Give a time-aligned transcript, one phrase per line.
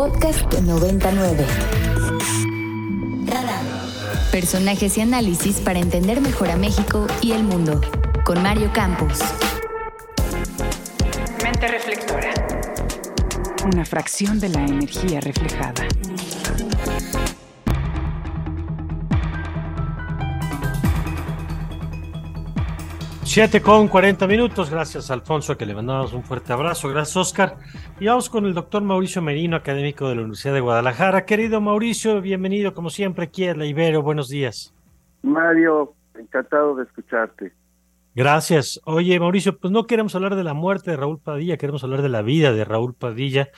[0.00, 1.44] Podcast 99.
[3.26, 3.62] Radar.
[4.32, 7.82] Personajes y análisis para entender mejor a México y el mundo.
[8.24, 9.18] Con Mario Campos.
[11.42, 12.32] Mente reflectora.
[13.66, 15.86] Una fracción de la energía reflejada.
[23.32, 24.70] Siete con 40 minutos.
[24.70, 26.88] Gracias, Alfonso, que le mandamos un fuerte abrazo.
[26.88, 27.58] Gracias, Oscar.
[28.00, 31.24] Y vamos con el doctor Mauricio Merino, académico de la Universidad de Guadalajara.
[31.26, 34.02] Querido Mauricio, bienvenido como siempre aquí a La Ibero.
[34.02, 34.74] Buenos días.
[35.22, 37.52] Mario, encantado de escucharte.
[38.16, 38.80] Gracias.
[38.84, 42.08] Oye, Mauricio, pues no queremos hablar de la muerte de Raúl Padilla, queremos hablar de
[42.08, 43.50] la vida de Raúl Padilla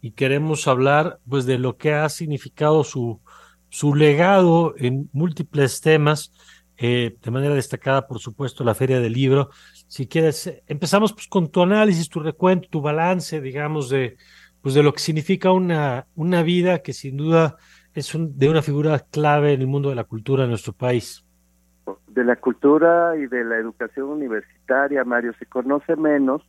[0.00, 3.20] y queremos hablar pues de lo que ha significado su,
[3.68, 6.32] su legado en múltiples temas
[6.76, 9.50] eh, de manera destacada, por supuesto, la Feria del Libro.
[9.86, 14.16] Si quieres, empezamos pues, con tu análisis, tu recuento, tu balance, digamos, de,
[14.60, 17.56] pues, de lo que significa una, una vida que sin duda
[17.94, 21.24] es un, de una figura clave en el mundo de la cultura en nuestro país.
[22.08, 26.42] De la cultura y de la educación universitaria, Mario, se conoce menos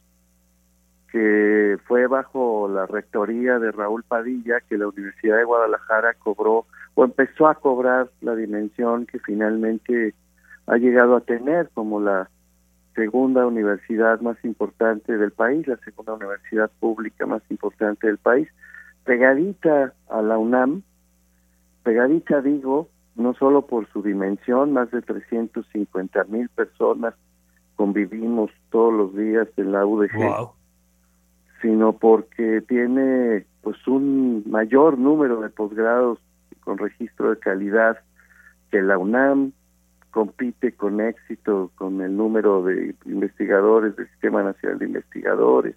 [1.11, 6.65] que fue bajo la rectoría de Raúl Padilla que la Universidad de Guadalajara cobró
[6.95, 10.13] o empezó a cobrar la dimensión que finalmente
[10.67, 12.30] ha llegado a tener como la
[12.95, 18.47] segunda universidad más importante del país, la segunda universidad pública más importante del país,
[19.03, 20.83] pegadita a la UNAM,
[21.83, 27.16] pegadita digo, no solo por su dimensión, más de 350 mil personas
[27.75, 30.52] convivimos todos los días en la UDG,
[31.61, 36.19] sino porque tiene pues un mayor número de posgrados
[36.55, 37.97] con registro de calidad
[38.71, 39.51] que la UNAM,
[40.11, 45.75] compite con éxito con el número de investigadores del Sistema Nacional de Investigadores,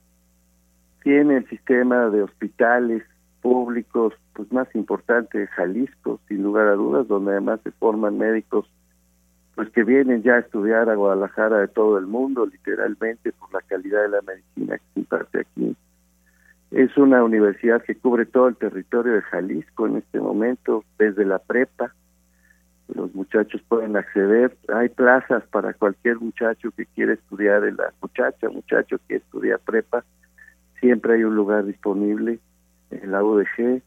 [1.03, 3.03] tiene el sistema de hospitales
[3.41, 8.69] públicos pues más importante de Jalisco, sin lugar a dudas, donde además se forman médicos
[9.55, 13.63] pues que vienen ya a estudiar a Guadalajara de todo el mundo, literalmente por la
[13.63, 15.77] calidad de la medicina que se imparte aquí.
[16.77, 21.39] Es una universidad que cubre todo el territorio de Jalisco en este momento, desde la
[21.39, 21.95] prepa,
[22.95, 28.51] los muchachos pueden acceder, hay plazas para cualquier muchacho que quiera estudiar, en la muchacha,
[28.51, 30.05] muchacho que estudia prepa,
[30.79, 32.41] siempre hay un lugar disponible
[32.91, 33.81] en la UDG.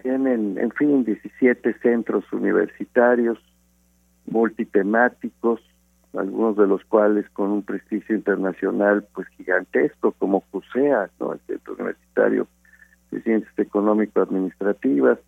[0.00, 3.36] Tienen, en fin, 17 centros universitarios
[4.26, 5.60] multitemáticos,
[6.16, 11.34] algunos de los cuales con un prestigio internacional pues gigantesco, como CUSEA, ¿no?
[11.34, 12.46] el Centro Universitario
[13.10, 15.18] de Ciencias Económico-Administrativas.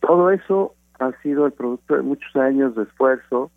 [0.00, 3.50] Todo eso ha sido el producto de muchos años de esfuerzo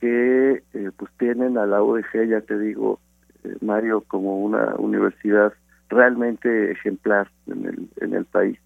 [0.00, 2.98] que eh, pues tienen a la UDG, ya te digo,
[3.44, 5.52] eh, Mario, como una universidad
[5.88, 8.58] realmente ejemplar en el, en el país.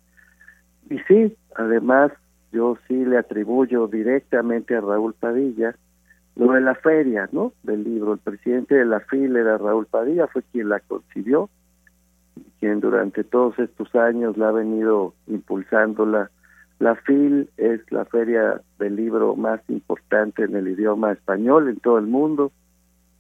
[0.91, 2.13] Y sí, además,
[2.53, 5.75] yo sí le atribuyo directamente a Raúl Padilla
[6.37, 7.53] lo de la feria, ¿no?
[7.63, 8.15] Del libro.
[8.15, 11.49] El presidente de la FIL era Raúl Padilla, fue quien la concibió,
[12.61, 16.31] quien durante todos estos años la ha venido impulsándola
[16.79, 21.99] la FIL es la feria del libro más importante en el idioma español en todo
[21.99, 22.53] el mundo.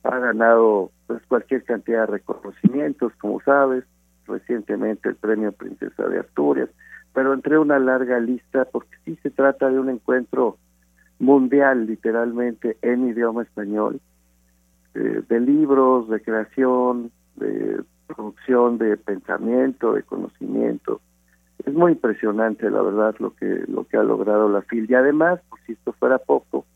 [0.03, 3.85] Ha ganado pues cualquier cantidad de reconocimientos, como sabes,
[4.27, 6.69] recientemente el premio Princesa de Asturias,
[7.13, 10.59] pero entre una larga lista porque sí se trata de un encuentro
[11.19, 14.01] mundial, literalmente, en idioma español,
[14.95, 21.01] eh, de libros, de creación, de producción de pensamiento, de conocimiento,
[21.65, 24.91] es muy impresionante la verdad lo que lo que ha logrado la FIL.
[24.91, 26.67] Y además por si esto fuera poco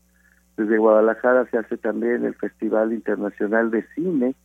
[0.57, 4.35] desde Guadalajara se hace también el Festival Internacional de Cine.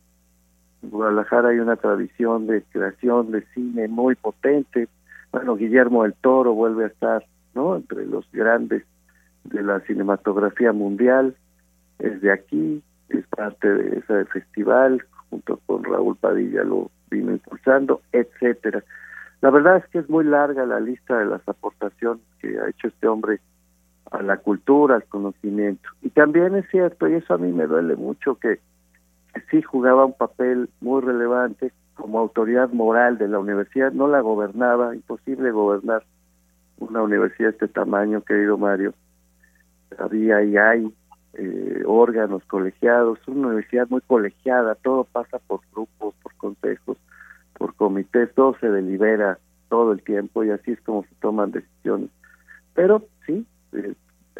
[0.83, 4.87] En Guadalajara hay una tradición de creación de cine muy potente.
[5.31, 8.83] Bueno Guillermo del Toro vuelve a estar no entre los grandes
[9.45, 11.35] de la cinematografía mundial
[11.99, 18.01] es de aquí es parte de ese festival junto con Raúl Padilla lo vino impulsando
[18.11, 18.83] etcétera
[19.41, 22.87] la verdad es que es muy larga la lista de las aportaciones que ha hecho
[22.87, 23.39] este hombre
[24.11, 25.89] a la cultura, al conocimiento.
[26.01, 28.59] Y también es cierto, y eso a mí me duele mucho, que,
[29.51, 34.95] sí jugaba un papel muy relevante como autoridad moral de la universidad, no la gobernaba,
[34.95, 36.05] imposible gobernar
[36.79, 38.93] una universidad de este tamaño, querido Mario.
[39.97, 40.93] Había y hay
[41.33, 46.97] eh, órganos colegiados, una universidad muy colegiada, todo pasa por grupos, por consejos,
[47.57, 49.37] por comités, todo se delibera
[49.69, 52.09] todo el tiempo y así es como se toman decisiones.
[52.73, 53.95] Pero sí, eh,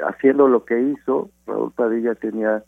[0.05, 2.63] haciendo lo que hizo, Raúl Padilla tenía,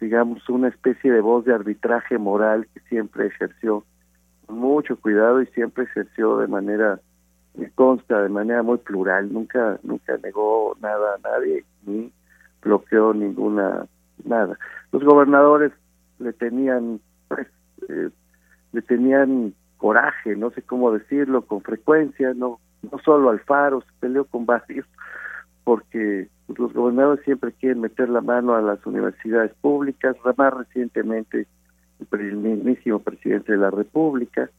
[0.00, 3.84] digamos, una especie de voz de arbitraje moral que siempre ejerció
[4.46, 7.00] con mucho cuidado y siempre ejerció de manera
[7.58, 12.12] me consta de manera muy plural, nunca, nunca negó nada a nadie, ni
[12.62, 13.86] bloqueó ninguna,
[14.24, 14.58] nada.
[14.92, 15.72] Los gobernadores
[16.18, 17.46] le tenían, pues,
[17.88, 18.10] eh,
[18.72, 24.24] le tenían coraje, no sé cómo decirlo, con frecuencia, no, no solo Alfaro, se peleó
[24.24, 24.86] con varios,
[25.64, 31.46] porque los gobernadores siempre quieren meter la mano a las universidades públicas, más recientemente
[32.12, 34.50] el mismísimo presidente de la República,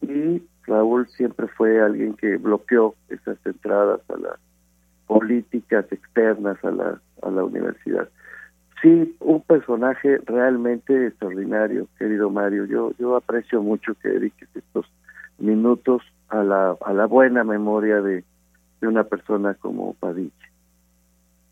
[0.00, 4.38] y Raúl siempre fue alguien que bloqueó esas entradas a las
[5.06, 8.08] políticas externas a la, a la universidad.
[8.82, 12.66] Sí, un personaje realmente extraordinario, querido Mario.
[12.66, 14.86] Yo, yo aprecio mucho que dediques estos
[15.38, 18.24] minutos a la, a la buena memoria de,
[18.80, 20.30] de una persona como Padilla.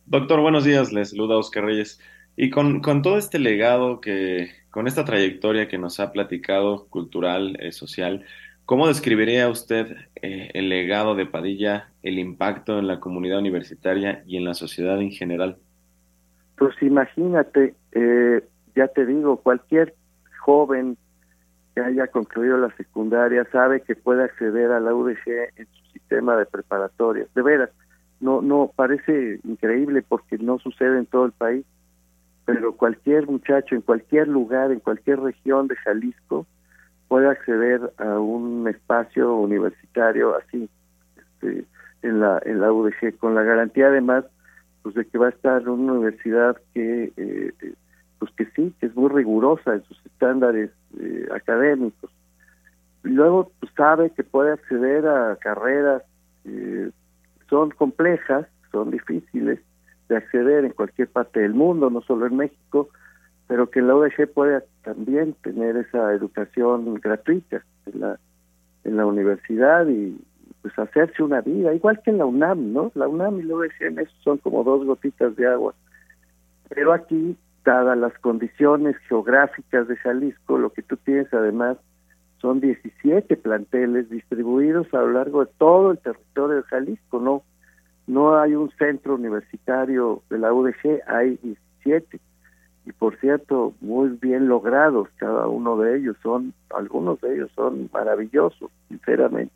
[0.07, 1.99] Doctor, buenos días, les saluda Oscar Reyes.
[2.37, 7.57] Y con, con, todo este legado que, con esta trayectoria que nos ha platicado, cultural,
[7.61, 8.27] eh, social,
[8.65, 14.37] ¿cómo describiría usted eh, el legado de Padilla, el impacto en la comunidad universitaria y
[14.37, 15.59] en la sociedad en general?
[16.57, 18.43] Pues imagínate, eh,
[18.77, 19.95] ya te digo, cualquier
[20.41, 20.97] joven
[21.75, 26.37] que haya concluido la secundaria sabe que puede acceder a la UDG en su sistema
[26.37, 27.27] de preparatoria.
[27.35, 27.71] De veras,
[28.21, 31.65] no, no parece increíble porque no sucede en todo el país,
[32.45, 36.47] pero cualquier muchacho en cualquier lugar, en cualquier región de Jalisco,
[37.15, 40.69] puede acceder a un espacio universitario así,
[41.17, 41.65] este,
[42.03, 44.25] en la en la UDG, con la garantía además
[44.83, 47.53] pues de que va a estar una universidad que eh,
[48.19, 52.11] pues que sí, que es muy rigurosa en sus estándares eh, académicos.
[53.05, 56.03] Luego pues, sabe que puede acceder a carreras
[56.45, 56.91] eh,
[57.49, 59.61] son complejas, son difíciles
[60.09, 62.89] de acceder en cualquier parte del mundo, no solo en México,
[63.47, 68.19] pero que la UDG puede también tener esa educación gratuita en la,
[68.85, 70.19] en la universidad y
[70.63, 72.91] pues hacerse una vida, igual que en la UNAM, ¿no?
[72.95, 75.75] La UNAM y la UDG son como dos gotitas de agua.
[76.71, 81.77] Pero aquí, dadas las condiciones geográficas de Jalisco, lo que tú tienes además
[82.39, 87.43] son 17 planteles distribuidos a lo largo de todo el territorio de Jalisco, no
[88.07, 92.21] no hay un centro universitario de la UDG, hay 17
[92.87, 97.89] y por cierto muy bien logrados cada uno de ellos, son algunos de ellos son
[97.93, 99.55] maravillosos, sinceramente.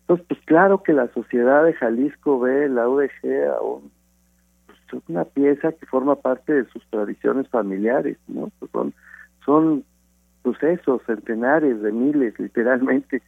[0.00, 3.58] Entonces, pues claro que la sociedad de Jalisco ve la UDG a
[4.66, 8.50] pues, una pieza que forma parte de sus tradiciones familiares, ¿no?
[8.58, 8.94] Pues son
[9.44, 9.84] son
[10.42, 10.58] pues
[11.06, 13.22] centenares de miles, literalmente,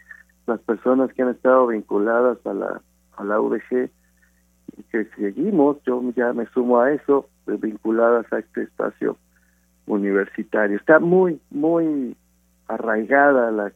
[0.47, 2.81] las personas que han estado vinculadas a la,
[3.17, 3.91] a la UDG
[4.76, 9.17] y que seguimos, yo ya me sumo a eso, vinculadas a este espacio
[9.87, 10.77] universitario.
[10.77, 12.17] Está muy, muy
[12.69, 13.73] arraigada la,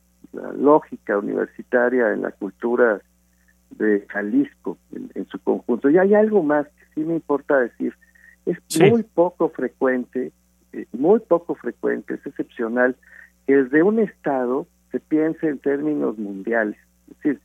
[0.56, 3.00] lógica universitaria en la cultura
[3.70, 5.90] de Jalisco en, su conjunto.
[5.90, 7.94] Y hay algo más que sí me importa decir,
[8.46, 8.58] es
[8.92, 10.30] muy poco frecuente,
[10.72, 12.94] eh, muy poco frecuente, es excepcional
[13.44, 16.78] que desde un Estado se piense en términos mundiales.
[17.10, 17.40] Es decir,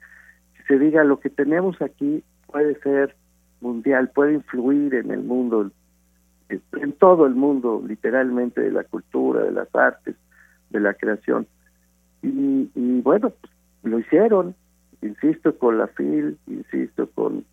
[0.57, 3.16] si se diga lo que tenemos aquí puede ser
[3.62, 5.72] mundial, puede influir en el mundo,
[6.50, 10.15] en todo el mundo, literalmente, de la cultura, de las artes,
[10.69, 11.47] de la creación.
[12.21, 13.53] Y, bueno, pues,
[13.83, 14.56] lo hicieron,
[15.01, 17.46] insisto, con la FIL, insisto, con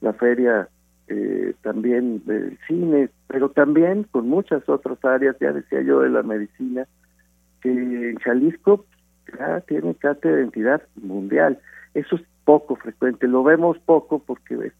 [0.00, 0.68] la feria
[1.08, 6.22] eh, también del cine, pero también con muchas otras áreas, ya decía yo, de la
[6.22, 6.86] medicina,
[7.60, 8.84] que en Jalisco
[9.36, 11.58] ya tiene cátedra de identidad mundial.
[11.94, 14.72] Eso es poco frecuente, lo vemos poco porque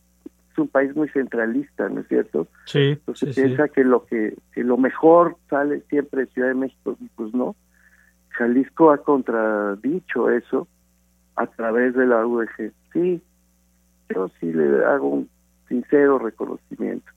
[0.51, 2.49] es un país muy centralista, ¿no es cierto?
[2.67, 2.91] Sí.
[2.91, 7.35] Entonces piensa que lo que, que lo mejor sale siempre de Ciudad de México, pues
[7.35, 7.57] no.
[8.31, 10.69] Jalisco ha contradicho eso
[11.37, 12.73] a través de la UDG.
[12.93, 13.23] Sí,
[14.15, 15.29] yo sí le hago un
[15.69, 17.11] sincero reconocimiento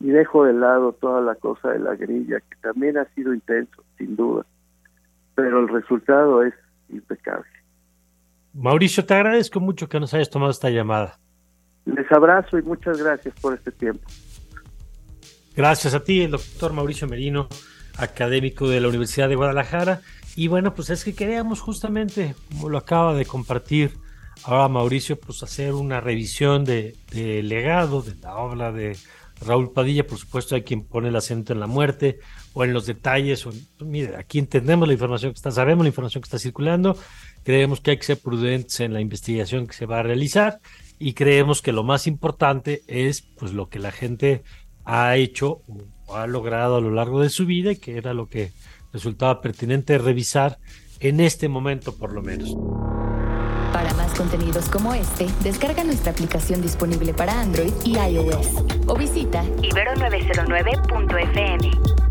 [0.00, 3.82] y dejo de lado toda la cosa de la grilla, que también ha sido intenso,
[3.96, 4.44] sin duda
[5.34, 6.54] pero el resultado es
[6.88, 7.48] impecable.
[8.52, 11.18] Mauricio, te agradezco mucho que nos hayas tomado esta llamada.
[11.86, 14.08] Les abrazo y muchas gracias por este tiempo.
[15.56, 17.48] Gracias a ti, el doctor Mauricio Merino,
[17.96, 20.00] académico de la Universidad de Guadalajara.
[20.34, 23.92] Y bueno, pues es que queríamos justamente, como lo acaba de compartir
[24.44, 28.96] ahora Mauricio, pues hacer una revisión de, de legado, de la obra de
[29.40, 32.18] Raúl Padilla, por supuesto, hay quien pone el acento en la muerte
[32.52, 33.46] o en los detalles.
[33.46, 36.96] O, pues, mire, aquí entendemos la información que está, sabemos la información que está circulando,
[37.42, 40.60] creemos que hay que ser prudentes en la investigación que se va a realizar
[40.98, 44.44] y creemos que lo más importante es pues lo que la gente
[44.84, 45.62] ha hecho
[46.06, 48.52] o ha logrado a lo largo de su vida y que era lo que
[48.92, 50.58] resultaba pertinente revisar
[51.00, 52.56] en este momento por lo menos.
[53.72, 59.44] Para más contenidos como este, descarga nuestra aplicación disponible para Android y iOS o visita
[59.62, 62.03] ibero909.fm.